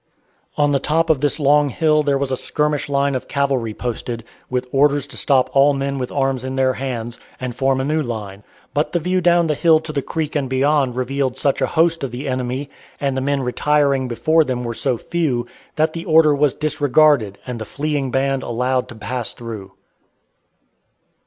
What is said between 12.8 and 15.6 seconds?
and the men retiring before them were so few,